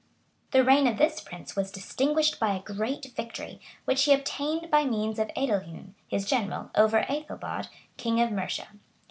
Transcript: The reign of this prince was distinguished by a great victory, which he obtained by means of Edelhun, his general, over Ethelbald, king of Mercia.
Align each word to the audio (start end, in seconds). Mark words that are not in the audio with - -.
The 0.49 0.63
reign 0.63 0.87
of 0.87 0.97
this 0.97 1.21
prince 1.21 1.55
was 1.55 1.69
distinguished 1.71 2.39
by 2.39 2.55
a 2.55 2.63
great 2.63 3.13
victory, 3.15 3.61
which 3.85 4.05
he 4.05 4.13
obtained 4.15 4.71
by 4.71 4.83
means 4.83 5.19
of 5.19 5.29
Edelhun, 5.37 5.93
his 6.07 6.25
general, 6.25 6.71
over 6.73 7.05
Ethelbald, 7.07 7.69
king 7.97 8.19
of 8.19 8.31
Mercia. 8.31 8.69